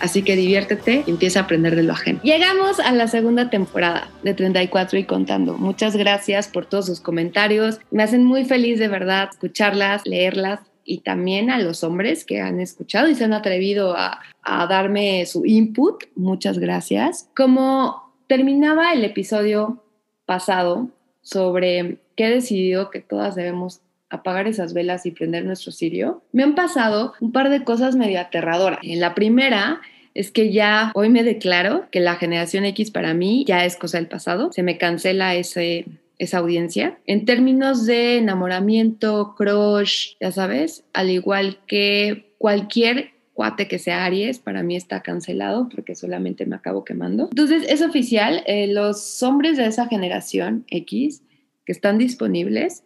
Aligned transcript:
Así 0.00 0.22
que 0.22 0.36
diviértete 0.36 1.04
y 1.06 1.10
empieza 1.10 1.40
a 1.40 1.42
aprender 1.44 1.76
de 1.76 1.82
lo 1.82 1.92
ajeno. 1.92 2.20
Llegamos 2.22 2.80
a 2.80 2.92
la 2.92 3.08
segunda 3.08 3.50
temporada 3.50 4.10
de 4.22 4.34
34 4.34 4.98
y 4.98 5.04
contando. 5.04 5.58
Muchas 5.58 5.96
gracias 5.96 6.48
por 6.48 6.66
todos 6.66 6.86
sus 6.86 7.00
comentarios. 7.00 7.80
Me 7.90 8.02
hacen 8.02 8.24
muy 8.24 8.44
feliz 8.44 8.78
de 8.78 8.88
verdad 8.88 9.28
escucharlas, 9.30 10.06
leerlas 10.06 10.60
y 10.84 11.00
también 11.00 11.50
a 11.50 11.58
los 11.58 11.84
hombres 11.84 12.24
que 12.24 12.40
han 12.40 12.60
escuchado 12.60 13.08
y 13.08 13.14
se 13.14 13.24
han 13.24 13.34
atrevido 13.34 13.96
a, 13.96 14.20
a 14.42 14.66
darme 14.66 15.26
su 15.26 15.44
input. 15.44 16.04
Muchas 16.14 16.58
gracias. 16.58 17.28
Como 17.36 18.14
terminaba 18.26 18.92
el 18.92 19.04
episodio 19.04 19.82
pasado 20.24 20.88
sobre 21.22 21.98
que 22.16 22.26
he 22.26 22.30
decidido 22.30 22.90
que 22.90 23.00
todas 23.00 23.34
debemos 23.34 23.80
apagar 24.10 24.46
esas 24.46 24.72
velas 24.72 25.04
y 25.06 25.10
prender 25.10 25.44
nuestro 25.44 25.72
cirio, 25.72 26.22
me 26.32 26.42
han 26.42 26.54
pasado 26.54 27.12
un 27.20 27.32
par 27.32 27.50
de 27.50 27.64
cosas 27.64 27.96
medio 27.96 28.20
aterradoras. 28.20 28.80
En 28.82 29.00
la 29.00 29.14
primera 29.14 29.80
es 30.18 30.32
que 30.32 30.52
ya 30.52 30.90
hoy 30.96 31.10
me 31.10 31.22
declaro 31.22 31.86
que 31.92 32.00
la 32.00 32.16
generación 32.16 32.64
X 32.64 32.90
para 32.90 33.14
mí 33.14 33.44
ya 33.46 33.64
es 33.64 33.76
cosa 33.76 33.98
del 33.98 34.08
pasado, 34.08 34.50
se 34.52 34.64
me 34.64 34.76
cancela 34.76 35.36
ese 35.36 35.86
esa 36.18 36.38
audiencia. 36.38 36.98
En 37.06 37.24
términos 37.24 37.86
de 37.86 38.18
enamoramiento, 38.18 39.36
crush, 39.36 40.14
ya 40.20 40.32
sabes, 40.32 40.82
al 40.92 41.10
igual 41.10 41.60
que 41.68 42.32
cualquier 42.38 43.12
cuate 43.32 43.68
que 43.68 43.78
sea 43.78 44.04
Aries, 44.04 44.40
para 44.40 44.64
mí 44.64 44.74
está 44.74 45.02
cancelado 45.02 45.68
porque 45.68 45.94
solamente 45.94 46.44
me 46.46 46.56
acabo 46.56 46.84
quemando. 46.84 47.28
Entonces, 47.30 47.64
es 47.68 47.80
oficial, 47.80 48.42
eh, 48.48 48.66
los 48.66 49.22
hombres 49.22 49.56
de 49.56 49.66
esa 49.66 49.86
generación 49.86 50.64
X 50.68 51.22
que 51.64 51.70
están 51.70 51.98
disponibles 51.98 52.82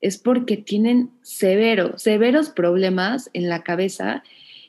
es 0.00 0.18
porque 0.18 0.56
tienen 0.56 1.10
severos, 1.22 2.00
severos 2.00 2.50
problemas 2.50 3.28
en 3.32 3.48
la 3.48 3.64
cabeza 3.64 4.22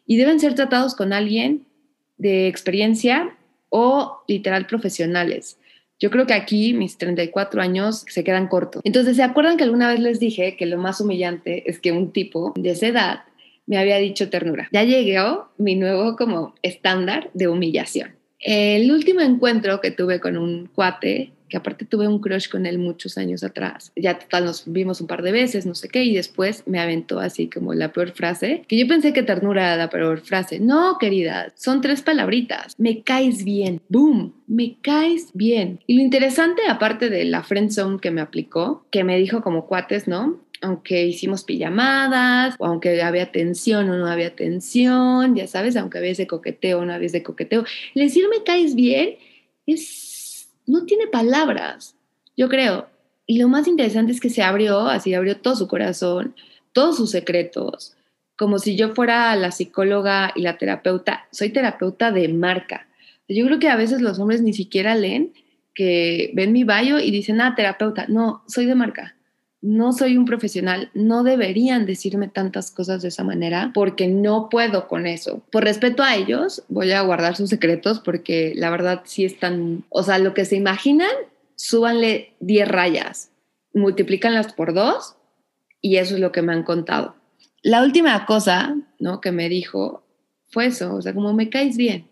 y 0.07 0.17
deben 0.17 0.39
ser 0.39 0.55
tratados 0.55 0.95
con 0.95 1.13
alguien 1.13 1.66
de 2.17 2.47
experiencia 2.47 3.35
o 3.69 4.23
literal 4.27 4.67
profesionales. 4.67 5.57
Yo 5.99 6.11
creo 6.11 6.27
que 6.27 6.33
aquí 6.33 6.73
mis 6.73 6.97
34 6.97 7.61
años 7.61 8.05
se 8.07 8.23
quedan 8.23 8.47
cortos. 8.47 8.81
Entonces, 8.85 9.15
¿se 9.15 9.23
acuerdan 9.23 9.57
que 9.57 9.63
alguna 9.63 9.89
vez 9.89 9.99
les 9.99 10.19
dije 10.19 10.55
que 10.55 10.67
lo 10.67 10.77
más 10.77 11.01
humillante 11.01 11.69
es 11.69 11.79
que 11.79 11.91
un 11.91 12.11
tipo 12.11 12.53
de 12.55 12.71
esa 12.71 12.87
edad 12.87 13.19
me 13.65 13.77
había 13.77 13.97
dicho 13.97 14.29
ternura? 14.29 14.69
Ya 14.71 14.83
llegó 14.83 15.49
mi 15.57 15.75
nuevo 15.75 16.15
como 16.15 16.53
estándar 16.61 17.31
de 17.33 17.47
humillación. 17.47 18.15
El 18.39 18.91
último 18.91 19.21
encuentro 19.21 19.81
que 19.81 19.89
tuve 19.89 20.19
con 20.19 20.37
un 20.37 20.67
cuate 20.67 21.31
que 21.47 21.57
aparte 21.57 21.85
tuve 21.85 22.07
un 22.07 22.19
crush 22.19 22.49
con 22.49 22.65
él 22.65 22.77
muchos 22.77 23.17
años 23.17 23.43
atrás. 23.43 23.91
Ya 23.95 24.19
total 24.19 24.45
nos 24.45 24.63
vimos 24.65 25.01
un 25.01 25.07
par 25.07 25.21
de 25.21 25.31
veces, 25.31 25.65
no 25.65 25.75
sé 25.75 25.89
qué, 25.89 26.03
y 26.03 26.15
después 26.15 26.63
me 26.65 26.79
aventó 26.79 27.19
así 27.19 27.49
como 27.49 27.73
la 27.73 27.91
peor 27.91 28.11
frase, 28.11 28.63
que 28.67 28.77
yo 28.77 28.87
pensé 28.87 29.13
que 29.13 29.23
ternura 29.23 29.67
era 29.67 29.77
la 29.77 29.89
peor 29.89 30.21
frase. 30.21 30.59
No, 30.59 30.97
querida, 30.99 31.53
son 31.55 31.81
tres 31.81 32.01
palabritas. 32.01 32.75
Me 32.77 33.01
caes 33.03 33.43
bien. 33.43 33.81
Boom, 33.89 34.33
me 34.47 34.77
caes 34.81 35.29
bien. 35.33 35.79
Y 35.87 35.95
lo 35.95 36.01
interesante, 36.01 36.61
aparte 36.69 37.09
de 37.09 37.25
la 37.25 37.43
friend 37.43 37.71
zone 37.71 37.99
que 37.99 38.11
me 38.11 38.21
aplicó, 38.21 38.85
que 38.91 39.03
me 39.03 39.17
dijo 39.17 39.41
como 39.41 39.65
cuates, 39.67 40.07
¿no? 40.07 40.39
aunque 40.61 41.05
hicimos 41.05 41.43
pijamadas, 41.43 42.55
o 42.57 42.65
aunque 42.65 43.01
había 43.01 43.31
tensión 43.31 43.89
o 43.89 43.97
no 43.97 44.07
había 44.07 44.35
tensión, 44.35 45.35
ya 45.35 45.47
sabes, 45.47 45.75
aunque 45.75 45.99
había 45.99 46.11
ese 46.11 46.27
coqueteo 46.27 46.79
o 46.79 46.85
no 46.85 46.93
había 46.93 47.07
ese 47.07 47.23
coqueteo, 47.23 47.63
decir 47.93 48.25
me 48.29 48.43
caes 48.43 48.73
bien 48.73 49.17
es 49.67 50.06
no 50.67 50.85
tiene 50.85 51.07
palabras, 51.07 51.95
yo 52.35 52.49
creo. 52.49 52.87
Y 53.25 53.39
lo 53.39 53.47
más 53.47 53.67
interesante 53.67 54.11
es 54.11 54.21
que 54.21 54.29
se 54.29 54.43
abrió, 54.43 54.81
así 54.81 55.13
abrió 55.13 55.37
todo 55.37 55.55
su 55.55 55.67
corazón, 55.67 56.35
todos 56.71 56.97
sus 56.97 57.11
secretos, 57.11 57.95
como 58.37 58.59
si 58.59 58.75
yo 58.75 58.93
fuera 58.93 59.35
la 59.35 59.51
psicóloga 59.51 60.31
y 60.35 60.41
la 60.41 60.57
terapeuta. 60.57 61.27
Soy 61.31 61.49
terapeuta 61.49 62.11
de 62.11 62.27
marca. 62.29 62.87
Yo 63.27 63.45
creo 63.45 63.59
que 63.59 63.69
a 63.69 63.75
veces 63.75 64.01
los 64.01 64.19
hombres 64.19 64.41
ni 64.41 64.53
siquiera 64.53 64.95
leen 64.95 65.33
que 65.73 66.31
ven 66.33 66.53
mi 66.53 66.63
bio 66.63 66.99
y 66.99 67.11
dicen, 67.11 67.41
ah, 67.41 67.55
terapeuta. 67.55 68.05
No, 68.07 68.43
soy 68.47 68.65
de 68.65 68.75
marca 68.75 69.16
no 69.61 69.91
soy 69.93 70.17
un 70.17 70.25
profesional, 70.25 70.91
no 70.93 71.23
deberían 71.23 71.85
decirme 71.85 72.27
tantas 72.27 72.71
cosas 72.71 73.01
de 73.01 73.07
esa 73.07 73.23
manera 73.23 73.71
porque 73.73 74.07
no 74.07 74.49
puedo 74.49 74.87
con 74.87 75.07
eso. 75.07 75.41
Por 75.51 75.63
respeto 75.63 76.03
a 76.03 76.15
ellos, 76.15 76.63
voy 76.69 76.91
a 76.91 77.01
guardar 77.01 77.35
sus 77.35 77.49
secretos 77.49 77.99
porque 77.99 78.53
la 78.55 78.69
verdad 78.69 79.01
sí 79.05 79.25
están, 79.25 79.83
o 79.89 80.03
sea, 80.03 80.19
lo 80.19 80.33
que 80.33 80.45
se 80.45 80.55
imaginan, 80.55 81.11
súbanle 81.55 82.33
10 82.39 82.67
rayas, 82.67 83.31
multiplícanlas 83.73 84.53
por 84.53 84.73
dos 84.73 85.15
y 85.81 85.97
eso 85.97 86.15
es 86.15 86.21
lo 86.21 86.31
que 86.31 86.41
me 86.41 86.53
han 86.53 86.63
contado. 86.63 87.15
La 87.63 87.83
última 87.83 88.25
cosa, 88.25 88.75
¿no? 88.99 89.21
Que 89.21 89.31
me 89.31 89.49
dijo 89.49 90.03
fue 90.49 90.67
eso, 90.67 90.95
o 90.95 91.01
sea, 91.01 91.13
como 91.13 91.33
me 91.33 91.49
caes 91.49 91.77
bien. 91.77 92.07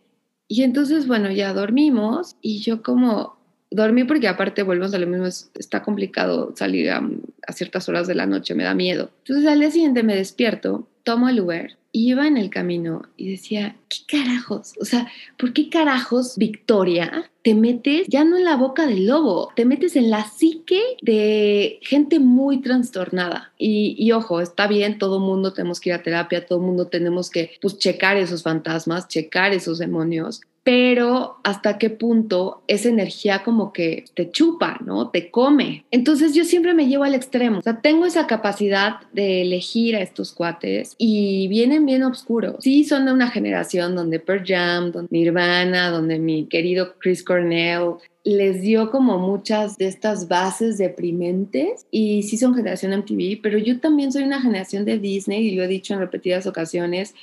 Y 0.47 0.63
entonces, 0.63 1.07
bueno, 1.07 1.31
ya 1.31 1.53
dormimos 1.53 2.35
y 2.41 2.61
yo 2.61 2.83
como, 2.83 3.37
dormí 3.75 4.05
porque 4.05 4.27
aparte 4.27 4.63
volvemos 4.63 4.93
a 4.93 4.99
lo 4.99 5.07
mismo, 5.07 5.25
está 5.25 5.83
complicado 5.83 6.53
salir 6.55 6.89
a, 6.89 7.07
ciertas 7.53 7.87
horas 7.89 8.07
de 8.07 8.15
la 8.15 8.25
noche, 8.25 8.55
me 8.55 8.63
da 8.63 8.73
miedo. 8.73 9.11
Entonces 9.19 9.47
al 9.47 9.59
día 9.59 9.71
siguiente 9.71 10.03
me 10.03 10.15
despierto, 10.15 10.87
tomo 11.03 11.29
el 11.29 11.39
Uber 11.39 11.77
y 11.91 12.09
iba 12.09 12.27
en 12.27 12.37
el 12.37 12.49
camino 12.49 13.03
y 13.15 13.29
decía, 13.31 13.75
¿qué 13.89 14.17
carajos? 14.17 14.73
O 14.81 14.85
sea, 14.85 15.07
¿por 15.37 15.53
qué 15.53 15.69
carajos, 15.69 16.37
Victoria, 16.37 17.31
te 17.41 17.53
metes 17.53 18.07
ya 18.07 18.23
no 18.23 18.37
en 18.37 18.43
la 18.43 18.55
boca 18.55 18.87
del 18.87 19.05
lobo, 19.05 19.49
te 19.55 19.65
metes 19.65 19.95
en 19.95 20.09
la 20.09 20.25
psique 20.25 20.81
de 21.01 21.79
gente 21.81 22.19
muy 22.19 22.61
trastornada? 22.61 23.53
Y, 23.57 23.95
y 23.97 24.11
ojo, 24.11 24.41
está 24.41 24.67
bien, 24.67 24.97
todo 24.97 25.19
mundo 25.19 25.53
tenemos 25.53 25.79
que 25.79 25.89
ir 25.89 25.95
a 25.95 26.03
terapia, 26.03 26.45
todo 26.45 26.59
mundo 26.59 26.87
tenemos 26.87 27.29
que 27.29 27.51
pues, 27.61 27.77
checar 27.77 28.17
esos 28.17 28.43
fantasmas, 28.43 29.07
checar 29.07 29.53
esos 29.53 29.77
demonios, 29.77 30.41
pero 30.65 31.37
hasta 31.43 31.77
qué 31.77 31.91
punto 31.91 32.63
esa 32.67 32.89
energía 32.89 33.43
como 33.43 33.71
que 33.71 34.05
te 34.15 34.31
chupa, 34.31 34.79
¿no? 34.83 35.11
Te 35.11 35.29
come. 35.29 35.85
Entonces 35.91 36.33
yo 36.33 36.43
siempre 36.43 36.73
me 36.73 36.87
llevo 36.87 37.03
al 37.03 37.13
extremo. 37.13 37.59
O 37.59 37.61
sea, 37.61 37.81
tengo 37.81 38.07
esa 38.07 38.25
capacidad 38.25 38.95
de 39.13 39.43
elegir 39.43 39.95
a 39.95 40.01
estos 40.01 40.33
cuates 40.33 40.95
y 40.97 41.47
vienen 41.49 41.85
bien 41.85 42.01
oscuros. 42.01 42.55
Sí, 42.61 42.83
son 42.83 43.05
de 43.05 43.13
una 43.13 43.29
generación 43.29 43.93
donde 43.95 44.19
Pearl 44.19 44.43
Jam, 44.43 44.91
donde 44.91 45.09
Nirvana, 45.11 45.91
donde 45.91 46.17
mi 46.17 46.47
querido 46.47 46.95
Chris 46.97 47.23
Cornell 47.23 47.97
les 48.25 48.59
dio 48.61 48.89
como 48.89 49.19
muchas 49.19 49.77
de 49.77 49.85
estas 49.85 50.27
bases 50.27 50.79
deprimentes 50.79 51.85
y 51.91 52.23
sí 52.23 52.37
son 52.37 52.55
generación 52.55 52.91
MTV, 52.91 53.39
pero 53.43 53.59
yo 53.59 53.79
también 53.79 54.11
soy 54.11 54.23
una 54.23 54.41
generación 54.41 54.83
de 54.83 54.97
Disney 54.97 55.47
y 55.47 55.55
lo 55.55 55.61
he 55.61 55.67
dicho 55.67 55.93
en 55.93 55.99
repetidas 55.99 56.47
ocasiones 56.47 57.13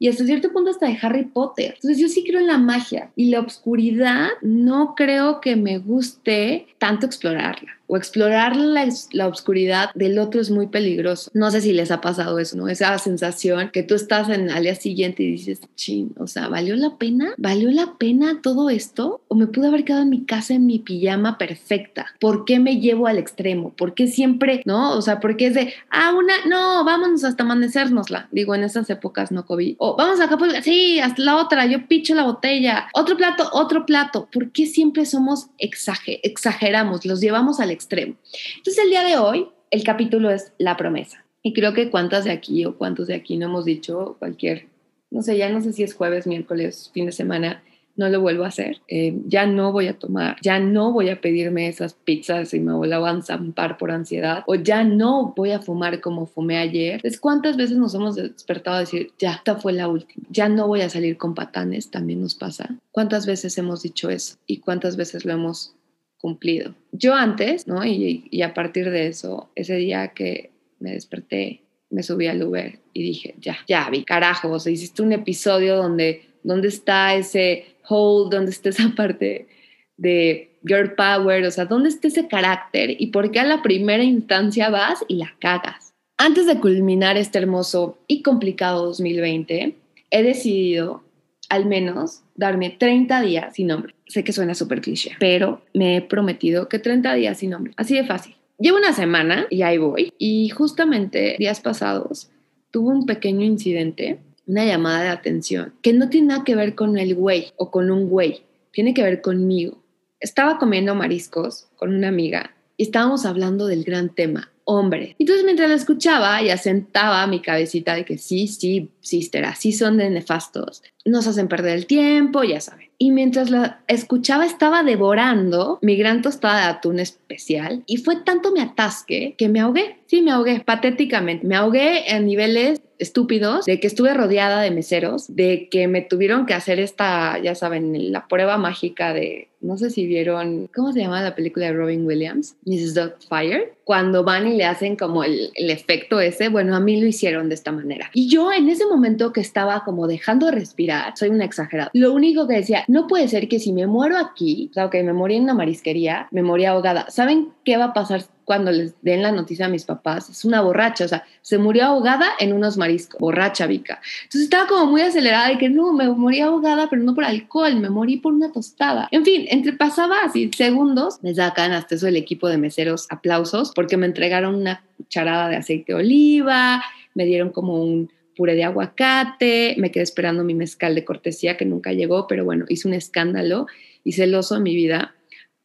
y 0.00 0.08
hasta 0.08 0.24
cierto 0.24 0.50
punto 0.50 0.70
hasta 0.70 0.86
de 0.86 0.98
Harry 1.00 1.26
Potter. 1.26 1.74
Entonces 1.74 1.98
yo 1.98 2.08
sí 2.08 2.24
creo 2.24 2.40
en 2.40 2.48
la 2.48 2.58
magia 2.58 3.12
y 3.14 3.26
la 3.26 3.40
oscuridad 3.40 4.30
no 4.40 4.94
creo 4.96 5.40
que 5.40 5.54
me 5.54 5.78
guste 5.78 6.66
tanto 6.78 7.06
explorarla 7.06 7.79
o 7.90 7.96
explorar 7.96 8.56
la, 8.56 8.88
la 9.12 9.26
oscuridad 9.26 9.90
del 9.94 10.18
otro 10.18 10.40
es 10.40 10.50
muy 10.50 10.68
peligroso. 10.68 11.30
No 11.34 11.50
sé 11.50 11.60
si 11.60 11.72
les 11.72 11.90
ha 11.90 12.00
pasado 12.00 12.38
eso, 12.38 12.56
¿no? 12.56 12.68
Esa 12.68 12.96
sensación 12.98 13.70
que 13.72 13.82
tú 13.82 13.94
estás 13.94 14.28
en, 14.28 14.50
al 14.50 14.62
día 14.62 14.76
siguiente 14.76 15.24
y 15.24 15.32
dices, 15.32 15.60
chin, 15.74 16.14
o 16.18 16.26
sea, 16.26 16.48
¿valió 16.48 16.76
la 16.76 16.96
pena? 16.98 17.34
¿Valió 17.36 17.70
la 17.70 17.94
pena 17.98 18.40
todo 18.42 18.70
esto? 18.70 19.22
¿O 19.26 19.34
me 19.34 19.48
pude 19.48 19.66
haber 19.66 19.84
quedado 19.84 20.02
en 20.02 20.10
mi 20.10 20.24
casa 20.24 20.54
en 20.54 20.66
mi 20.66 20.78
pijama 20.78 21.36
perfecta? 21.36 22.06
¿Por 22.20 22.44
qué 22.44 22.60
me 22.60 22.80
llevo 22.80 23.08
al 23.08 23.18
extremo? 23.18 23.72
¿Por 23.72 23.94
qué 23.94 24.06
siempre, 24.06 24.62
no? 24.66 24.96
O 24.96 25.02
sea, 25.02 25.18
¿por 25.18 25.36
qué 25.36 25.48
es 25.48 25.54
de, 25.54 25.74
ah, 25.90 26.14
una, 26.16 26.34
no, 26.48 26.84
vámonos 26.84 27.24
hasta 27.24 27.42
amanecérnosla? 27.42 28.28
Digo, 28.30 28.54
en 28.54 28.62
esas 28.62 28.88
épocas 28.90 29.32
no 29.32 29.46
COVID. 29.46 29.74
O 29.78 29.96
vamos 29.96 30.20
acá, 30.20 30.36
pues, 30.38 30.64
sí, 30.64 31.00
hasta 31.00 31.22
la 31.22 31.36
otra, 31.36 31.66
yo 31.66 31.88
picho 31.88 32.14
la 32.14 32.22
botella. 32.22 32.88
Otro 32.94 33.16
plato, 33.16 33.48
otro 33.52 33.84
plato. 33.84 34.28
¿Por 34.32 34.52
qué 34.52 34.66
siempre 34.66 35.04
somos 35.06 35.48
exager 35.58 36.20
exageramos, 36.22 37.04
los 37.04 37.20
llevamos 37.20 37.60
al 37.60 37.70
extremo. 37.70 37.79
Entonces 37.88 38.84
el 38.84 38.90
día 38.90 39.04
de 39.04 39.16
hoy 39.18 39.48
el 39.70 39.84
capítulo 39.84 40.30
es 40.30 40.52
la 40.58 40.76
promesa. 40.76 41.24
Y 41.42 41.52
creo 41.52 41.72
que 41.72 41.90
cuántas 41.90 42.24
de 42.24 42.32
aquí 42.32 42.64
o 42.64 42.76
cuántos 42.76 43.06
de 43.06 43.14
aquí 43.14 43.36
no 43.36 43.46
hemos 43.46 43.64
dicho 43.64 44.16
cualquier, 44.18 44.66
no 45.10 45.22
sé, 45.22 45.38
ya 45.38 45.48
no 45.48 45.60
sé 45.60 45.72
si 45.72 45.82
es 45.82 45.94
jueves, 45.94 46.26
miércoles, 46.26 46.90
fin 46.92 47.06
de 47.06 47.12
semana, 47.12 47.62
no 47.96 48.08
lo 48.08 48.20
vuelvo 48.20 48.44
a 48.44 48.48
hacer, 48.48 48.80
eh, 48.88 49.14
ya 49.26 49.46
no 49.46 49.72
voy 49.72 49.88
a 49.88 49.98
tomar, 49.98 50.36
ya 50.42 50.58
no 50.58 50.92
voy 50.92 51.10
a 51.10 51.20
pedirme 51.20 51.68
esas 51.68 51.94
pizzas 51.94 52.54
y 52.54 52.60
me 52.60 52.72
voy 52.72 52.90
a 52.92 53.22
zampar 53.22 53.76
por 53.78 53.90
ansiedad, 53.90 54.42
o 54.46 54.54
ya 54.54 54.84
no 54.84 55.34
voy 55.36 55.52
a 55.52 55.60
fumar 55.60 56.00
como 56.00 56.26
fumé 56.26 56.58
ayer. 56.58 57.00
Es 57.02 57.20
cuántas 57.20 57.56
veces 57.56 57.76
nos 57.76 57.94
hemos 57.94 58.16
despertado 58.16 58.76
a 58.76 58.80
decir, 58.80 59.12
ya, 59.18 59.32
esta 59.34 59.56
fue 59.56 59.72
la 59.72 59.88
última, 59.88 60.26
ya 60.30 60.48
no 60.48 60.66
voy 60.66 60.80
a 60.80 60.88
salir 60.88 61.16
con 61.18 61.34
patanes, 61.34 61.90
también 61.90 62.22
nos 62.22 62.34
pasa. 62.34 62.74
¿Cuántas 62.90 63.26
veces 63.26 63.56
hemos 63.58 63.82
dicho 63.82 64.08
eso 64.08 64.36
y 64.46 64.58
cuántas 64.58 64.96
veces 64.96 65.24
lo 65.24 65.32
hemos 65.32 65.74
cumplido? 66.20 66.74
Yo 66.92 67.14
antes, 67.14 67.66
¿no? 67.66 67.84
Y, 67.84 68.42
a 68.42 68.54
partir 68.54 68.90
de 68.90 69.08
eso, 69.08 69.50
ese 69.54 69.76
día 69.76 70.08
que 70.08 70.50
me 70.78 70.92
desperté, 70.92 71.62
me 71.90 72.02
subí 72.02 72.26
al 72.26 72.42
Uber 72.42 72.78
y 72.92 73.02
dije, 73.02 73.34
ya, 73.38 73.58
ya 73.66 73.88
vi, 73.90 74.04
carajo, 74.04 74.50
o 74.50 74.60
sea, 74.60 74.72
hiciste 74.72 75.02
un 75.02 75.12
episodio 75.12 75.76
donde, 75.76 76.22
donde 76.42 76.68
está 76.68 77.14
ese 77.14 77.66
hold, 77.88 78.32
donde 78.32 78.52
está 78.52 78.68
esa 78.68 78.92
parte 78.96 79.48
de 79.96 80.58
girl 80.64 80.94
power, 80.94 81.44
o 81.44 81.50
sea, 81.50 81.64
dónde 81.64 81.88
está 81.88 82.08
ese 82.08 82.28
carácter 82.28 82.96
y 82.98 83.08
por 83.08 83.30
qué 83.30 83.40
a 83.40 83.44
la 83.44 83.62
primera 83.62 84.04
instancia 84.04 84.70
vas 84.70 85.04
y 85.08 85.16
la 85.16 85.34
cagas. 85.40 85.94
Antes 86.16 86.46
de 86.46 86.60
culminar 86.60 87.16
este 87.16 87.38
hermoso 87.38 87.98
y 88.06 88.22
complicado 88.22 88.84
2020, 88.86 89.74
he 90.10 90.22
decidido 90.22 91.02
al 91.48 91.66
menos 91.66 92.22
darme 92.34 92.70
30 92.70 93.20
días 93.22 93.54
sin 93.54 93.68
nombre. 93.68 93.94
Sé 94.10 94.24
que 94.24 94.32
suena 94.32 94.56
súper 94.56 94.80
cliché, 94.80 95.12
pero 95.20 95.62
me 95.72 95.96
he 95.96 96.02
prometido 96.02 96.68
que 96.68 96.80
30 96.80 97.14
días 97.14 97.38
sin 97.38 97.50
nombre. 97.50 97.72
Así 97.76 97.94
de 97.94 98.04
fácil. 98.04 98.34
Llevo 98.58 98.78
una 98.78 98.92
semana 98.92 99.46
y 99.50 99.62
ahí 99.62 99.78
voy. 99.78 100.12
Y 100.18 100.48
justamente 100.48 101.36
días 101.38 101.60
pasados 101.60 102.28
tuve 102.72 102.92
un 102.92 103.06
pequeño 103.06 103.44
incidente, 103.44 104.18
una 104.46 104.64
llamada 104.64 105.02
de 105.04 105.08
atención, 105.10 105.74
que 105.80 105.92
no 105.92 106.08
tiene 106.08 106.28
nada 106.28 106.44
que 106.44 106.56
ver 106.56 106.74
con 106.74 106.98
el 106.98 107.14
güey 107.14 107.52
o 107.56 107.70
con 107.70 107.90
un 107.92 108.08
güey, 108.08 108.42
tiene 108.72 108.94
que 108.94 109.04
ver 109.04 109.20
conmigo. 109.20 109.80
Estaba 110.18 110.58
comiendo 110.58 110.96
mariscos 110.96 111.68
con 111.76 111.94
una 111.94 112.08
amiga 112.08 112.54
y 112.76 112.82
estábamos 112.82 113.26
hablando 113.26 113.68
del 113.68 113.84
gran 113.84 114.12
tema, 114.12 114.50
hombre. 114.64 115.14
Entonces 115.20 115.44
mientras 115.44 115.68
la 115.68 115.76
escuchaba 115.76 116.42
y 116.42 116.50
asentaba 116.50 117.24
mi 117.28 117.40
cabecita 117.40 117.94
de 117.94 118.04
que 118.04 118.18
sí, 118.18 118.48
sí, 118.48 118.90
sister, 119.00 119.44
así 119.44 119.72
son 119.72 119.96
de 119.96 120.10
nefastos, 120.10 120.82
nos 121.04 121.26
hacen 121.26 121.48
perder 121.48 121.76
el 121.76 121.86
tiempo, 121.86 122.42
ya 122.44 122.60
saben 122.60 122.90
y 123.02 123.12
mientras 123.12 123.48
la 123.48 123.80
escuchaba 123.88 124.44
estaba 124.44 124.82
devorando 124.82 125.78
mi 125.80 125.96
gran 125.96 126.20
tostada 126.20 126.58
de 126.58 126.64
atún 126.66 127.00
especial 127.00 127.82
y 127.86 127.96
fue 127.96 128.16
tanto 128.16 128.52
mi 128.52 128.60
atasque 128.60 129.34
que 129.38 129.48
me 129.48 129.58
ahogué. 129.58 129.96
Sí, 130.04 130.20
me 130.20 130.32
ahogué 130.32 130.60
patéticamente. 130.60 131.46
Me 131.46 131.56
ahogué 131.56 132.14
en 132.14 132.26
niveles 132.26 132.82
estúpidos 132.98 133.64
de 133.64 133.80
que 133.80 133.86
estuve 133.86 134.12
rodeada 134.12 134.60
de 134.60 134.70
meseros, 134.70 135.34
de 135.34 135.68
que 135.70 135.88
me 135.88 136.02
tuvieron 136.02 136.44
que 136.44 136.52
hacer 136.52 136.78
esta, 136.78 137.38
ya 137.38 137.54
saben, 137.54 138.12
la 138.12 138.28
prueba 138.28 138.58
mágica 138.58 139.14
de, 139.14 139.48
no 139.62 139.78
sé 139.78 139.88
si 139.88 140.04
vieron, 140.04 140.68
¿cómo 140.74 140.92
se 140.92 141.00
llama 141.00 141.22
la 141.22 141.34
película 141.34 141.66
de 141.66 141.72
Robin 141.72 142.04
Williams? 142.04 142.56
Mrs. 142.66 143.26
Fire. 143.28 143.72
Cuando 143.84 144.24
van 144.24 144.46
y 144.46 144.56
le 144.56 144.64
hacen 144.64 144.96
como 144.96 145.24
el, 145.24 145.50
el 145.54 145.70
efecto 145.70 146.20
ese, 146.20 146.48
bueno, 146.48 146.76
a 146.76 146.80
mí 146.80 147.00
lo 147.00 147.06
hicieron 147.06 147.48
de 147.48 147.54
esta 147.54 147.72
manera. 147.72 148.10
Y 148.12 148.28
yo 148.28 148.52
en 148.52 148.68
ese 148.68 148.84
momento 148.90 149.32
que 149.32 149.40
estaba 149.40 149.84
como 149.84 150.06
dejando 150.06 150.46
de 150.46 150.52
respirar, 150.52 151.16
soy 151.16 151.30
una 151.30 151.44
exagerada, 151.44 151.90
lo 151.94 152.12
único 152.12 152.46
que 152.46 152.54
decía, 152.54 152.84
no 152.88 153.06
puede 153.06 153.28
ser 153.28 153.48
que 153.48 153.58
si 153.58 153.72
me 153.72 153.86
muero 153.86 154.18
aquí, 154.18 154.68
o 154.70 154.74
sea, 154.74 154.86
ok, 154.86 154.94
me 154.96 155.12
morí 155.12 155.36
en 155.36 155.44
una 155.44 155.54
marisquería, 155.54 156.28
me 156.30 156.42
morí 156.42 156.64
ahogada. 156.64 157.10
¿Saben 157.10 157.50
qué 157.64 157.76
va 157.76 157.86
a 157.86 157.92
pasar 157.92 158.24
cuando 158.44 158.72
les 158.72 159.00
den 159.02 159.22
la 159.22 159.32
noticia 159.32 159.66
a 159.66 159.68
mis 159.68 159.84
papás? 159.84 160.28
Es 160.28 160.44
una 160.44 160.60
borracha, 160.60 161.04
o 161.04 161.08
sea, 161.08 161.24
se 161.40 161.58
murió 161.58 161.84
ahogada 161.84 162.30
en 162.38 162.52
unos 162.52 162.76
mariscos, 162.76 163.20
borracha, 163.20 163.66
Vika. 163.66 164.00
Entonces 164.24 164.42
estaba 164.42 164.66
como 164.66 164.86
muy 164.86 165.02
acelerada 165.02 165.48
de 165.48 165.58
que 165.58 165.68
no, 165.68 165.92
me 165.92 166.08
morí 166.08 166.40
ahogada, 166.40 166.88
pero 166.90 167.02
no 167.02 167.14
por 167.14 167.24
alcohol, 167.24 167.76
me 167.76 167.90
morí 167.90 168.16
por 168.16 168.32
una 168.32 168.52
tostada. 168.52 169.08
En 169.12 169.24
fin, 169.24 169.46
entre 169.48 169.72
pasaba 169.72 170.16
así 170.24 170.50
segundos, 170.56 171.18
me 171.22 171.34
sacan 171.34 171.72
hasta 171.72 171.94
eso 171.94 172.08
el 172.08 172.16
equipo 172.16 172.48
de 172.48 172.58
meseros 172.58 173.06
aplausos 173.10 173.72
porque 173.74 173.96
me 173.96 174.06
entregaron 174.06 174.54
una 174.54 174.82
cucharada 174.96 175.48
de 175.48 175.56
aceite 175.56 175.92
de 175.92 175.98
oliva, 175.98 176.82
me 177.14 177.24
dieron 177.24 177.50
como 177.50 177.82
un 177.82 178.10
puré 178.40 178.54
de 178.54 178.64
aguacate, 178.64 179.74
me 179.76 179.90
quedé 179.90 180.02
esperando 180.02 180.44
mi 180.44 180.54
mezcal 180.54 180.94
de 180.94 181.04
cortesía 181.04 181.58
que 181.58 181.66
nunca 181.66 181.92
llegó, 181.92 182.26
pero 182.26 182.42
bueno, 182.42 182.64
hice 182.70 182.88
un 182.88 182.94
escándalo 182.94 183.66
y 184.02 184.12
celoso 184.12 184.56
en 184.56 184.62
mi 184.62 184.74
vida. 184.74 185.14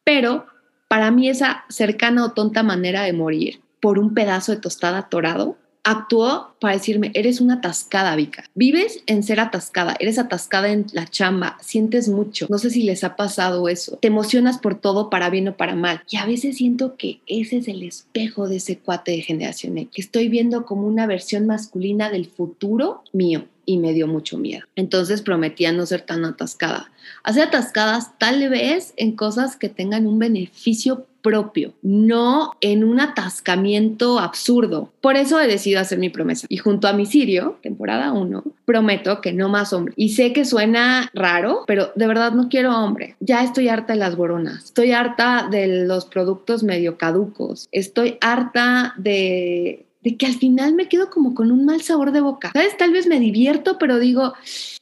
Pero 0.04 0.44
para 0.86 1.10
mí 1.10 1.30
esa 1.30 1.64
cercana 1.70 2.26
o 2.26 2.32
tonta 2.32 2.62
manera 2.62 3.04
de 3.04 3.14
morir 3.14 3.60
por 3.80 3.98
un 3.98 4.12
pedazo 4.12 4.52
de 4.52 4.60
tostada 4.60 5.08
torado 5.08 5.56
actuó 5.86 6.54
para 6.60 6.74
decirme, 6.74 7.12
eres 7.14 7.40
una 7.40 7.54
atascada, 7.54 8.16
Vika. 8.16 8.44
Vives 8.56 9.04
en 9.06 9.22
ser 9.22 9.38
atascada, 9.38 9.96
eres 10.00 10.18
atascada 10.18 10.68
en 10.68 10.86
la 10.92 11.06
chamba, 11.06 11.56
sientes 11.62 12.08
mucho. 12.08 12.46
No 12.50 12.58
sé 12.58 12.70
si 12.70 12.82
les 12.82 13.04
ha 13.04 13.14
pasado 13.14 13.68
eso. 13.68 13.96
Te 13.98 14.08
emocionas 14.08 14.58
por 14.58 14.74
todo 14.74 15.10
para 15.10 15.30
bien 15.30 15.46
o 15.46 15.56
para 15.56 15.76
mal. 15.76 16.02
Y 16.10 16.16
a 16.16 16.26
veces 16.26 16.56
siento 16.56 16.96
que 16.96 17.20
ese 17.28 17.58
es 17.58 17.68
el 17.68 17.84
espejo 17.84 18.48
de 18.48 18.56
ese 18.56 18.78
cuate 18.78 19.12
de 19.12 19.22
generación 19.22 19.76
que 19.76 20.00
estoy 20.00 20.28
viendo 20.28 20.64
como 20.64 20.86
una 20.88 21.06
versión 21.06 21.46
masculina 21.46 22.10
del 22.10 22.26
futuro 22.26 23.02
mío 23.12 23.44
y 23.64 23.78
me 23.78 23.92
dio 23.92 24.06
mucho 24.06 24.38
miedo. 24.38 24.64
Entonces 24.76 25.22
prometía 25.22 25.72
no 25.72 25.86
ser 25.86 26.02
tan 26.02 26.24
atascada. 26.24 26.90
Hacer 27.22 27.44
atascadas 27.44 28.16
tal 28.18 28.48
vez 28.48 28.94
en 28.96 29.12
cosas 29.12 29.56
que 29.56 29.68
tengan 29.68 30.06
un 30.06 30.18
beneficio 30.18 31.06
propio, 31.26 31.74
no 31.82 32.52
en 32.60 32.84
un 32.84 33.00
atascamiento 33.00 34.20
absurdo. 34.20 34.92
Por 35.00 35.16
eso 35.16 35.40
he 35.40 35.48
decidido 35.48 35.80
hacer 35.80 35.98
mi 35.98 36.08
promesa. 36.08 36.46
Y 36.48 36.58
junto 36.58 36.86
a 36.86 36.92
mi 36.92 37.04
Sirio, 37.04 37.58
temporada 37.64 38.12
1, 38.12 38.44
prometo 38.64 39.20
que 39.20 39.32
no 39.32 39.48
más 39.48 39.72
hombre. 39.72 39.92
Y 39.96 40.10
sé 40.10 40.32
que 40.32 40.44
suena 40.44 41.10
raro, 41.14 41.64
pero 41.66 41.90
de 41.96 42.06
verdad 42.06 42.30
no 42.30 42.48
quiero 42.48 42.76
hombre. 42.76 43.16
Ya 43.18 43.42
estoy 43.42 43.68
harta 43.68 43.94
de 43.94 43.98
las 43.98 44.14
boronas. 44.14 44.66
Estoy 44.66 44.92
harta 44.92 45.48
de 45.50 45.84
los 45.84 46.04
productos 46.04 46.62
medio 46.62 46.96
caducos. 46.96 47.68
Estoy 47.72 48.18
harta 48.20 48.94
de 48.96 49.82
que 50.20 50.26
al 50.26 50.34
final 50.34 50.74
me 50.74 50.88
quedo 50.88 51.10
como 51.10 51.34
con 51.34 51.50
un 51.50 51.64
mal 51.64 51.82
sabor 51.82 52.12
de 52.12 52.20
boca. 52.20 52.52
¿Sabes? 52.52 52.76
Tal 52.76 52.92
vez 52.92 53.08
me 53.08 53.18
divierto, 53.18 53.78
pero 53.80 53.98
digo, 53.98 54.34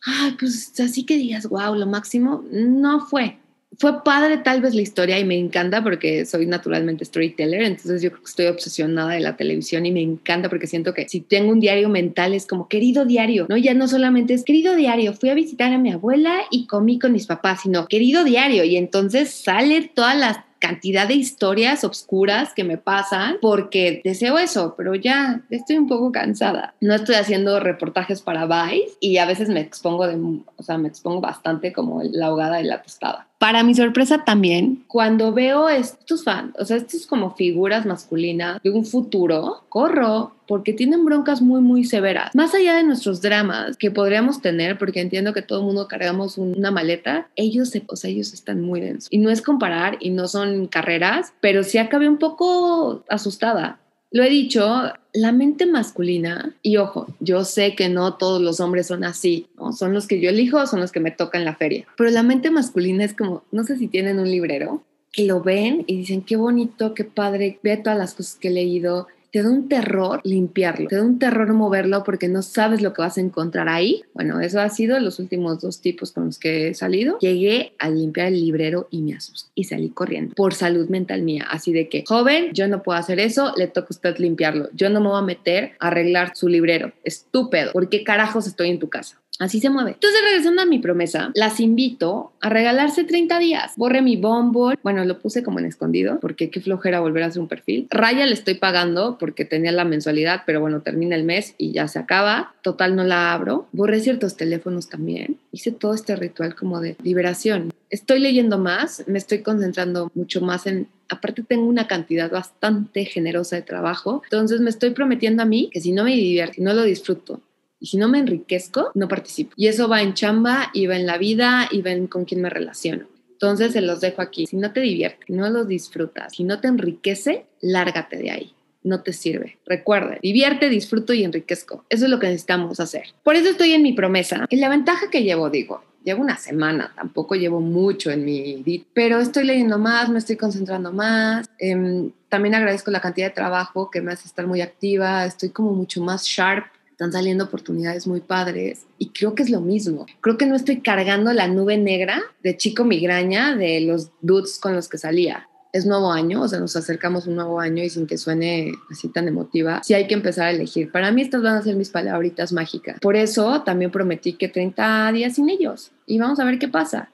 ay, 0.04 0.36
pues 0.38 0.78
así 0.78 1.04
que 1.04 1.16
digas, 1.16 1.48
wow, 1.48 1.74
lo 1.74 1.86
máximo, 1.86 2.44
no 2.50 3.00
fue 3.00 3.38
fue 3.78 4.02
padre 4.04 4.38
tal 4.38 4.60
vez 4.60 4.74
la 4.74 4.82
historia 4.82 5.18
y 5.18 5.24
me 5.24 5.38
encanta 5.38 5.82
porque 5.82 6.24
soy 6.26 6.46
naturalmente 6.46 7.04
storyteller, 7.04 7.62
entonces 7.62 8.02
yo 8.02 8.10
estoy 8.24 8.46
obsesionada 8.46 9.12
de 9.12 9.20
la 9.20 9.36
televisión 9.36 9.86
y 9.86 9.92
me 9.92 10.02
encanta 10.02 10.48
porque 10.48 10.66
siento 10.66 10.94
que 10.94 11.08
si 11.08 11.20
tengo 11.20 11.52
un 11.52 11.60
diario 11.60 11.88
mental 11.88 12.34
es 12.34 12.46
como 12.46 12.68
querido 12.68 13.04
diario, 13.04 13.46
¿no? 13.48 13.56
Ya 13.56 13.74
no 13.74 13.88
solamente 13.88 14.34
es 14.34 14.44
querido 14.44 14.76
diario, 14.76 15.14
fui 15.14 15.30
a 15.30 15.34
visitar 15.34 15.72
a 15.72 15.78
mi 15.78 15.92
abuela 15.92 16.34
y 16.50 16.66
comí 16.66 16.98
con 16.98 17.12
mis 17.12 17.26
papás, 17.26 17.62
sino 17.62 17.86
querido 17.86 18.24
diario 18.24 18.64
y 18.64 18.76
entonces 18.76 19.30
sale 19.30 19.90
todas 19.94 20.16
las 20.16 20.38
cantidad 20.64 21.06
de 21.06 21.12
historias 21.12 21.84
obscuras 21.84 22.54
que 22.54 22.64
me 22.64 22.78
pasan 22.78 23.36
porque 23.42 24.00
deseo 24.02 24.38
eso, 24.38 24.74
pero 24.78 24.94
ya 24.94 25.42
estoy 25.50 25.76
un 25.76 25.88
poco 25.88 26.10
cansada. 26.10 26.74
No 26.80 26.94
estoy 26.94 27.16
haciendo 27.16 27.60
reportajes 27.60 28.22
para 28.22 28.46
Vice 28.46 28.96
y 28.98 29.18
a 29.18 29.26
veces 29.26 29.50
me 29.50 29.60
expongo 29.60 30.06
de, 30.06 30.16
o 30.56 30.62
sea, 30.62 30.78
me 30.78 30.88
expongo 30.88 31.20
bastante 31.20 31.74
como 31.74 32.02
la 32.02 32.28
ahogada 32.28 32.56
de 32.56 32.64
la 32.64 32.80
tostada. 32.80 33.28
Para 33.44 33.62
mi 33.62 33.74
sorpresa 33.74 34.24
también, 34.24 34.84
cuando 34.86 35.34
veo 35.34 35.68
estos 35.68 36.24
fans, 36.24 36.54
o 36.58 36.64
sea, 36.64 36.78
estas 36.78 37.04
como 37.06 37.34
figuras 37.34 37.84
masculinas 37.84 38.58
de 38.62 38.70
un 38.70 38.86
futuro, 38.86 39.64
corro 39.68 40.32
porque 40.46 40.72
tienen 40.72 41.04
broncas 41.04 41.42
muy, 41.42 41.60
muy 41.60 41.84
severas. 41.84 42.34
Más 42.34 42.54
allá 42.54 42.76
de 42.76 42.84
nuestros 42.84 43.20
dramas 43.20 43.76
que 43.76 43.90
podríamos 43.90 44.40
tener, 44.40 44.78
porque 44.78 45.02
entiendo 45.02 45.34
que 45.34 45.42
todo 45.42 45.60
el 45.60 45.66
mundo 45.66 45.88
cargamos 45.88 46.38
una 46.38 46.70
maleta, 46.70 47.28
ellos, 47.36 47.70
o 47.88 47.96
sea, 47.96 48.08
ellos 48.08 48.32
están 48.32 48.62
muy 48.62 48.80
densos. 48.80 49.08
Y 49.10 49.18
no 49.18 49.28
es 49.28 49.42
comparar 49.42 49.98
y 50.00 50.08
no 50.08 50.26
son 50.26 50.66
carreras, 50.66 51.34
pero 51.42 51.64
sí 51.64 51.76
acabé 51.76 52.08
un 52.08 52.16
poco 52.16 53.04
asustada 53.10 53.78
lo 54.14 54.22
he 54.22 54.30
dicho, 54.30 54.92
la 55.12 55.32
mente 55.32 55.66
masculina, 55.66 56.54
y 56.62 56.76
ojo, 56.76 57.08
yo 57.18 57.44
sé 57.44 57.74
que 57.74 57.88
no 57.88 58.14
todos 58.14 58.40
los 58.40 58.60
hombres 58.60 58.86
son 58.86 59.02
así, 59.02 59.48
son 59.76 59.92
los 59.92 60.06
que 60.06 60.20
yo 60.20 60.30
elijo, 60.30 60.64
son 60.68 60.78
los 60.78 60.92
que 60.92 61.00
me 61.00 61.10
tocan 61.10 61.44
la 61.44 61.56
feria, 61.56 61.84
pero 61.96 62.10
la 62.10 62.22
mente 62.22 62.48
masculina 62.52 63.04
es 63.04 63.12
como, 63.12 63.42
no 63.50 63.64
sé 63.64 63.76
si 63.76 63.88
tienen 63.88 64.20
un 64.20 64.30
librero, 64.30 64.84
que 65.10 65.26
lo 65.26 65.42
ven 65.42 65.82
y 65.88 65.96
dicen, 65.96 66.22
qué 66.22 66.36
bonito, 66.36 66.94
qué 66.94 67.02
padre, 67.02 67.58
ve 67.64 67.76
todas 67.76 67.98
las 67.98 68.14
cosas 68.14 68.36
que 68.36 68.48
he 68.48 68.52
leído, 68.52 69.08
te 69.34 69.42
da 69.42 69.50
un 69.50 69.68
terror 69.68 70.20
limpiarlo, 70.22 70.86
te 70.86 70.94
da 70.94 71.02
un 71.02 71.18
terror 71.18 71.52
moverlo 71.54 72.04
porque 72.04 72.28
no 72.28 72.40
sabes 72.40 72.80
lo 72.82 72.92
que 72.92 73.02
vas 73.02 73.18
a 73.18 73.20
encontrar 73.20 73.68
ahí. 73.68 74.04
Bueno, 74.14 74.38
eso 74.38 74.60
ha 74.60 74.68
sido 74.68 75.00
los 75.00 75.18
últimos 75.18 75.60
dos 75.60 75.80
tipos 75.80 76.12
con 76.12 76.26
los 76.26 76.38
que 76.38 76.68
he 76.68 76.74
salido. 76.74 77.18
Llegué 77.18 77.72
a 77.80 77.90
limpiar 77.90 78.28
el 78.28 78.40
librero 78.40 78.86
y 78.92 79.02
me 79.02 79.14
asusté 79.14 79.50
y 79.56 79.64
salí 79.64 79.88
corriendo 79.88 80.36
por 80.36 80.54
salud 80.54 80.88
mental 80.88 81.22
mía. 81.22 81.48
Así 81.50 81.72
de 81.72 81.88
que, 81.88 82.04
joven, 82.06 82.52
yo 82.52 82.68
no 82.68 82.84
puedo 82.84 82.96
hacer 82.96 83.18
eso, 83.18 83.52
le 83.56 83.66
toca 83.66 83.88
a 83.90 83.94
usted 83.94 84.18
limpiarlo. 84.18 84.68
Yo 84.72 84.88
no 84.88 85.00
me 85.00 85.08
voy 85.08 85.18
a 85.18 85.22
meter 85.22 85.72
a 85.80 85.88
arreglar 85.88 86.36
su 86.36 86.46
librero. 86.46 86.92
Estúpido. 87.02 87.72
¿Por 87.72 87.88
qué 87.88 88.04
carajos 88.04 88.46
estoy 88.46 88.70
en 88.70 88.78
tu 88.78 88.88
casa? 88.88 89.20
Así 89.40 89.60
se 89.60 89.68
mueve. 89.68 89.92
Entonces, 89.92 90.20
regresando 90.22 90.62
a 90.62 90.66
mi 90.66 90.78
promesa, 90.78 91.32
las 91.34 91.58
invito 91.58 92.32
a 92.40 92.48
regalarse 92.48 93.02
30 93.02 93.38
días. 93.40 93.72
Borre 93.76 94.00
mi 94.00 94.16
Bumble. 94.16 94.78
Bueno, 94.82 95.04
lo 95.04 95.18
puse 95.18 95.42
como 95.42 95.58
en 95.58 95.66
escondido 95.66 96.20
porque 96.20 96.50
qué 96.50 96.60
flojera 96.60 97.00
volver 97.00 97.24
a 97.24 97.26
hacer 97.26 97.42
un 97.42 97.48
perfil. 97.48 97.88
Raya 97.90 98.26
le 98.26 98.34
estoy 98.34 98.54
pagando 98.54 99.18
porque 99.18 99.44
tenía 99.44 99.72
la 99.72 99.84
mensualidad, 99.84 100.42
pero 100.46 100.60
bueno, 100.60 100.82
termina 100.82 101.16
el 101.16 101.24
mes 101.24 101.54
y 101.58 101.72
ya 101.72 101.88
se 101.88 101.98
acaba. 101.98 102.54
Total, 102.62 102.94
no 102.94 103.02
la 103.02 103.32
abro. 103.32 103.66
Borré 103.72 104.00
ciertos 104.00 104.36
teléfonos 104.36 104.88
también. 104.88 105.36
Hice 105.50 105.72
todo 105.72 105.94
este 105.94 106.14
ritual 106.14 106.54
como 106.54 106.80
de 106.80 106.96
liberación. 107.02 107.72
Estoy 107.90 108.20
leyendo 108.20 108.58
más, 108.58 109.04
me 109.08 109.18
estoy 109.18 109.40
concentrando 109.42 110.10
mucho 110.14 110.40
más 110.40 110.66
en 110.66 110.88
aparte 111.08 111.42
tengo 111.42 111.66
una 111.66 111.86
cantidad 111.86 112.30
bastante 112.30 113.04
generosa 113.04 113.56
de 113.56 113.62
trabajo, 113.62 114.22
entonces 114.24 114.60
me 114.60 114.70
estoy 114.70 114.90
prometiendo 114.90 115.42
a 115.42 115.46
mí 115.46 115.70
que 115.72 115.80
si 115.80 115.92
no 115.92 116.04
me 116.04 116.14
divierto, 116.14 116.56
no 116.58 116.72
lo 116.72 116.82
disfruto, 116.82 117.40
y 117.84 117.86
si 117.86 117.98
no 117.98 118.08
me 118.08 118.18
enriquezco, 118.18 118.92
no 118.94 119.08
participo. 119.08 119.52
Y 119.56 119.66
eso 119.66 119.88
va 119.88 120.00
en 120.00 120.14
chamba, 120.14 120.70
y 120.72 120.86
va 120.86 120.96
en 120.96 121.04
la 121.04 121.18
vida, 121.18 121.68
y 121.70 121.82
va 121.82 121.90
en 121.90 122.06
con 122.06 122.24
quién 122.24 122.40
me 122.40 122.48
relaciono. 122.48 123.04
Entonces 123.32 123.72
se 123.72 123.82
los 123.82 124.00
dejo 124.00 124.22
aquí. 124.22 124.46
Si 124.46 124.56
no 124.56 124.72
te 124.72 124.80
divierte, 124.80 125.26
no 125.28 125.50
los 125.50 125.68
disfrutas, 125.68 126.34
si 126.34 126.44
no 126.44 126.60
te 126.60 126.68
enriquece, 126.68 127.44
lárgate 127.60 128.16
de 128.16 128.30
ahí. 128.30 128.54
No 128.84 129.02
te 129.02 129.12
sirve. 129.12 129.58
Recuerda, 129.66 130.16
divierte, 130.22 130.70
disfruto 130.70 131.12
y 131.12 131.24
enriquezco. 131.24 131.84
Eso 131.90 132.06
es 132.06 132.10
lo 132.10 132.18
que 132.18 132.28
necesitamos 132.28 132.80
hacer. 132.80 133.08
Por 133.22 133.36
eso 133.36 133.50
estoy 133.50 133.72
en 133.72 133.82
mi 133.82 133.92
promesa. 133.92 134.46
Y 134.48 134.56
la 134.56 134.70
ventaja 134.70 135.10
que 135.10 135.22
llevo, 135.22 135.50
digo, 135.50 135.82
llevo 136.02 136.22
una 136.22 136.38
semana, 136.38 136.90
tampoco 136.96 137.34
llevo 137.34 137.60
mucho 137.60 138.10
en 138.10 138.24
mi 138.24 138.86
pero 138.94 139.20
estoy 139.20 139.44
leyendo 139.44 139.78
más, 139.78 140.08
me 140.08 140.20
estoy 140.20 140.36
concentrando 140.36 140.90
más. 140.90 141.50
Em, 141.58 142.12
también 142.30 142.54
agradezco 142.54 142.90
la 142.90 143.02
cantidad 143.02 143.26
de 143.26 143.34
trabajo 143.34 143.90
que 143.90 144.00
me 144.00 144.12
hace 144.12 144.26
estar 144.26 144.46
muy 144.46 144.62
activa, 144.62 145.26
estoy 145.26 145.50
como 145.50 145.74
mucho 145.74 146.02
más 146.02 146.24
sharp 146.24 146.64
están 146.94 147.10
saliendo 147.10 147.42
oportunidades 147.42 148.06
muy 148.06 148.20
padres 148.20 148.86
y 148.98 149.08
creo 149.08 149.34
que 149.34 149.42
es 149.42 149.50
lo 149.50 149.60
mismo. 149.60 150.06
Creo 150.20 150.38
que 150.38 150.46
no 150.46 150.54
estoy 150.54 150.80
cargando 150.80 151.32
la 151.32 151.48
nube 151.48 151.76
negra 151.76 152.22
de 152.40 152.56
chico 152.56 152.84
migraña 152.84 153.56
de 153.56 153.80
los 153.80 154.12
dudes 154.20 154.60
con 154.60 154.76
los 154.76 154.88
que 154.88 154.96
salía. 154.96 155.48
Es 155.72 155.86
nuevo 155.86 156.12
año, 156.12 156.42
o 156.42 156.46
sea, 156.46 156.60
nos 156.60 156.76
acercamos 156.76 157.26
un 157.26 157.34
nuevo 157.34 157.58
año 157.58 157.82
y 157.82 157.90
sin 157.90 158.06
que 158.06 158.16
suene 158.16 158.70
así 158.92 159.08
tan 159.08 159.26
emotiva, 159.26 159.82
sí 159.82 159.92
hay 159.92 160.06
que 160.06 160.14
empezar 160.14 160.46
a 160.46 160.50
elegir. 160.52 160.92
Para 160.92 161.10
mí 161.10 161.22
estas 161.22 161.42
van 161.42 161.56
a 161.56 161.62
ser 161.62 161.74
mis 161.74 161.90
palabritas 161.90 162.52
mágicas. 162.52 163.00
Por 163.00 163.16
eso 163.16 163.62
también 163.62 163.90
prometí 163.90 164.34
que 164.34 164.46
30 164.46 165.10
días 165.10 165.34
sin 165.34 165.50
ellos 165.50 165.90
y 166.06 166.20
vamos 166.20 166.38
a 166.38 166.44
ver 166.44 166.60
qué 166.60 166.68
pasa. 166.68 167.10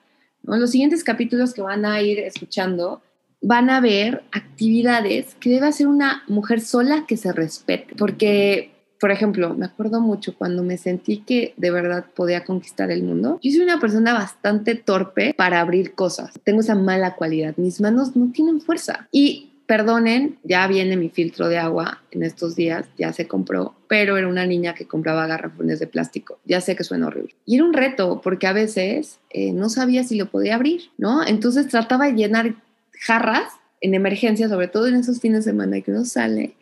En 0.46 0.60
los 0.60 0.72
siguientes 0.72 1.02
capítulos 1.04 1.54
que 1.54 1.62
van 1.62 1.86
a 1.86 2.02
ir 2.02 2.18
escuchando, 2.18 3.00
van 3.40 3.70
a 3.70 3.80
ver 3.80 4.24
actividades 4.30 5.36
que 5.40 5.48
debe 5.48 5.68
hacer 5.68 5.86
una 5.86 6.22
mujer 6.28 6.60
sola 6.60 7.06
que 7.08 7.16
se 7.16 7.32
respete, 7.32 7.94
porque 7.96 8.72
por 9.00 9.10
ejemplo, 9.10 9.54
me 9.54 9.64
acuerdo 9.64 10.00
mucho 10.00 10.34
cuando 10.36 10.62
me 10.62 10.76
sentí 10.76 11.22
que 11.22 11.54
de 11.56 11.70
verdad 11.70 12.04
podía 12.14 12.44
conquistar 12.44 12.90
el 12.90 13.02
mundo. 13.02 13.40
Yo 13.42 13.50
soy 13.50 13.62
una 13.62 13.80
persona 13.80 14.12
bastante 14.12 14.74
torpe 14.74 15.34
para 15.34 15.60
abrir 15.60 15.94
cosas. 15.94 16.32
Tengo 16.44 16.60
esa 16.60 16.74
mala 16.74 17.16
cualidad. 17.16 17.54
Mis 17.56 17.80
manos 17.80 18.14
no 18.14 18.30
tienen 18.30 18.60
fuerza. 18.60 19.08
Y 19.10 19.50
perdonen, 19.64 20.38
ya 20.42 20.66
viene 20.66 20.96
mi 20.96 21.08
filtro 21.08 21.48
de 21.48 21.56
agua 21.56 22.02
en 22.10 22.24
estos 22.24 22.56
días, 22.56 22.86
ya 22.98 23.12
se 23.12 23.28
compró, 23.28 23.76
pero 23.86 24.18
era 24.18 24.26
una 24.26 24.44
niña 24.44 24.74
que 24.74 24.86
compraba 24.86 25.28
garrafones 25.28 25.78
de 25.78 25.86
plástico. 25.86 26.38
Ya 26.44 26.60
sé 26.60 26.76
que 26.76 26.84
suena 26.84 27.06
horrible. 27.06 27.36
Y 27.46 27.54
era 27.54 27.64
un 27.64 27.72
reto 27.72 28.20
porque 28.20 28.48
a 28.48 28.52
veces 28.52 29.20
eh, 29.30 29.52
no 29.52 29.70
sabía 29.70 30.04
si 30.04 30.16
lo 30.16 30.26
podía 30.26 30.56
abrir, 30.56 30.90
¿no? 30.98 31.24
Entonces 31.26 31.68
trataba 31.68 32.06
de 32.06 32.14
llenar 32.14 32.54
jarras 33.00 33.52
en 33.80 33.94
emergencia, 33.94 34.48
sobre 34.48 34.68
todo 34.68 34.88
en 34.88 34.96
esos 34.96 35.20
fines 35.20 35.44
de 35.44 35.52
semana 35.52 35.80
que 35.80 35.90
uno 35.90 36.04
sale 36.04 36.56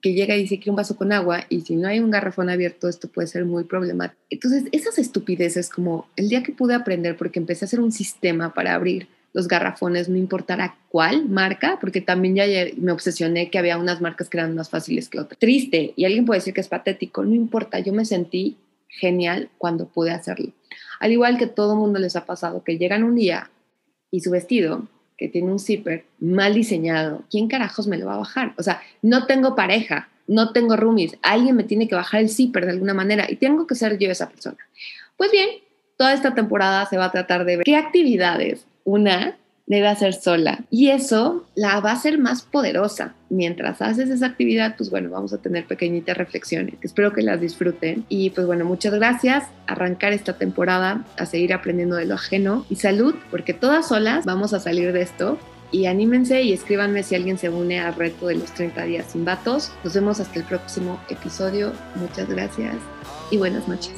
que 0.00 0.14
llega 0.14 0.36
y 0.36 0.42
dice 0.42 0.60
que 0.60 0.70
un 0.70 0.76
vaso 0.76 0.96
con 0.96 1.12
agua 1.12 1.44
y 1.48 1.62
si 1.62 1.76
no 1.76 1.88
hay 1.88 2.00
un 2.00 2.10
garrafón 2.10 2.50
abierto 2.50 2.88
esto 2.88 3.08
puede 3.08 3.28
ser 3.28 3.44
muy 3.44 3.64
problemático. 3.64 4.20
Entonces, 4.30 4.64
esas 4.72 4.98
estupideces 4.98 5.68
como 5.68 6.08
el 6.16 6.28
día 6.28 6.42
que 6.42 6.52
pude 6.52 6.74
aprender 6.74 7.16
porque 7.16 7.38
empecé 7.38 7.64
a 7.64 7.66
hacer 7.66 7.80
un 7.80 7.92
sistema 7.92 8.54
para 8.54 8.74
abrir 8.74 9.08
los 9.34 9.48
garrafones, 9.48 10.08
no 10.08 10.16
importara 10.16 10.76
cuál 10.88 11.28
marca, 11.28 11.78
porque 11.80 12.00
también 12.00 12.36
ya 12.36 12.44
me 12.76 12.92
obsesioné 12.92 13.50
que 13.50 13.58
había 13.58 13.76
unas 13.76 14.00
marcas 14.00 14.28
que 14.28 14.38
eran 14.38 14.54
más 14.54 14.70
fáciles 14.70 15.08
que 15.08 15.18
otras. 15.18 15.38
Triste, 15.40 15.92
y 15.96 16.04
alguien 16.04 16.24
puede 16.24 16.38
decir 16.38 16.54
que 16.54 16.60
es 16.60 16.68
patético, 16.68 17.24
no 17.24 17.34
importa, 17.34 17.80
yo 17.80 17.92
me 17.92 18.04
sentí 18.04 18.56
genial 18.86 19.50
cuando 19.58 19.88
pude 19.88 20.12
hacerlo. 20.12 20.52
Al 21.00 21.10
igual 21.10 21.36
que 21.36 21.48
todo 21.48 21.74
mundo 21.74 21.98
les 21.98 22.14
ha 22.14 22.24
pasado, 22.24 22.62
que 22.62 22.78
llegan 22.78 23.02
un 23.02 23.16
día 23.16 23.50
y 24.12 24.20
su 24.20 24.30
vestido 24.30 24.88
que 25.16 25.28
tiene 25.28 25.50
un 25.50 25.58
zipper 25.58 26.04
mal 26.18 26.54
diseñado, 26.54 27.24
¿quién 27.30 27.48
carajos 27.48 27.86
me 27.86 27.98
lo 27.98 28.06
va 28.06 28.14
a 28.14 28.18
bajar? 28.18 28.54
O 28.58 28.62
sea, 28.62 28.82
no 29.02 29.26
tengo 29.26 29.54
pareja, 29.54 30.08
no 30.26 30.52
tengo 30.52 30.76
roomies, 30.76 31.16
alguien 31.22 31.56
me 31.56 31.64
tiene 31.64 31.88
que 31.88 31.94
bajar 31.94 32.20
el 32.20 32.28
zipper 32.28 32.64
de 32.64 32.72
alguna 32.72 32.94
manera 32.94 33.26
y 33.30 33.36
tengo 33.36 33.66
que 33.66 33.74
ser 33.74 33.98
yo 33.98 34.10
esa 34.10 34.28
persona. 34.28 34.58
Pues 35.16 35.30
bien, 35.30 35.48
toda 35.96 36.12
esta 36.12 36.34
temporada 36.34 36.86
se 36.86 36.96
va 36.96 37.06
a 37.06 37.12
tratar 37.12 37.44
de 37.44 37.58
ver 37.58 37.64
qué 37.64 37.76
actividades, 37.76 38.66
una, 38.84 39.36
debe 39.66 39.88
hacer 39.88 40.14
sola. 40.14 40.64
Y 40.70 40.90
eso 40.90 41.46
la 41.54 41.80
va 41.80 41.90
a 41.90 41.94
hacer 41.94 42.18
más 42.18 42.42
poderosa. 42.42 43.14
Mientras 43.30 43.82
haces 43.82 44.10
esa 44.10 44.26
actividad, 44.26 44.76
pues 44.76 44.90
bueno, 44.90 45.10
vamos 45.10 45.32
a 45.32 45.38
tener 45.38 45.66
pequeñitas 45.66 46.16
reflexiones. 46.16 46.74
Espero 46.82 47.12
que 47.12 47.22
las 47.22 47.40
disfruten. 47.40 48.04
Y 48.08 48.30
pues 48.30 48.46
bueno, 48.46 48.64
muchas 48.64 48.94
gracias. 48.94 49.44
Arrancar 49.66 50.12
esta 50.12 50.36
temporada 50.36 51.04
a 51.18 51.26
seguir 51.26 51.52
aprendiendo 51.52 51.96
de 51.96 52.06
lo 52.06 52.14
ajeno. 52.14 52.66
Y 52.68 52.76
salud, 52.76 53.14
porque 53.30 53.54
todas 53.54 53.88
solas 53.88 54.24
vamos 54.24 54.52
a 54.52 54.60
salir 54.60 54.92
de 54.92 55.02
esto. 55.02 55.38
Y 55.72 55.86
anímense 55.86 56.42
y 56.42 56.52
escríbanme 56.52 57.02
si 57.02 57.16
alguien 57.16 57.36
se 57.36 57.48
une 57.48 57.80
al 57.80 57.96
reto 57.96 58.28
de 58.28 58.36
los 58.36 58.52
30 58.52 58.84
días 58.84 59.06
sin 59.10 59.24
vatos. 59.24 59.72
Nos 59.82 59.94
vemos 59.94 60.20
hasta 60.20 60.38
el 60.38 60.44
próximo 60.44 61.00
episodio. 61.08 61.72
Muchas 61.96 62.28
gracias 62.28 62.76
y 63.30 63.38
buenas 63.38 63.66
noches. 63.66 63.94